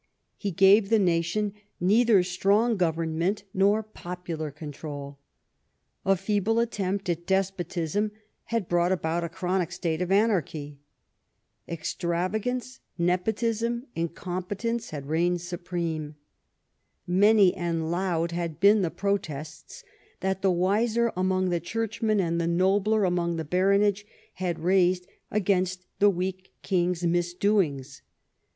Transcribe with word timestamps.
He 0.35 0.49
gave 0.49 0.89
the 0.89 0.97
nation 0.97 1.53
neither 1.79 2.23
strong 2.23 2.75
government 2.75 3.43
nor 3.53 3.83
popular 3.83 4.49
control. 4.49 5.19
A 6.05 6.15
feeble 6.15 6.57
attempt 6.57 7.07
at 7.07 7.27
despotism 7.27 8.11
had 8.45 8.67
brought 8.67 8.91
about 8.91 9.23
a 9.23 9.29
chronic 9.29 9.71
state 9.71 10.01
of 10.01 10.11
anarchy. 10.11 10.79
Extravagance, 11.67 12.79
nepotism, 12.97 13.85
incompetence 13.93 14.89
had 14.89 15.05
reigned 15.05 15.41
supreme. 15.41 16.15
Many 17.05 17.53
and 17.53 17.91
loud 17.91 18.31
had 18.31 18.59
been 18.59 18.81
the 18.81 18.89
protests 18.89 19.83
that 20.21 20.41
the 20.41 20.49
wiser 20.49 21.13
among 21.15 21.51
the 21.51 21.59
churchmen 21.59 22.19
and 22.19 22.41
the 22.41 22.47
nobler 22.47 23.03
among 23.05 23.35
the 23.35 23.45
baronage 23.45 24.07
had 24.33 24.57
raised 24.57 25.05
against 25.29 25.85
the 25.99 26.09
weak 26.09 26.51
king's 26.63 27.03
misdoings. 27.03 28.01